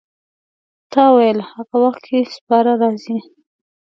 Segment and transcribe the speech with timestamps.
[0.91, 3.17] تا ویل هغه وخت کې سپاره راځي.